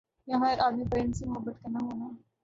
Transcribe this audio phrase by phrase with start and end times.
[0.29, 2.07] یَہاں ہَر آدمی پرند سے محبت کرنا ہونا۔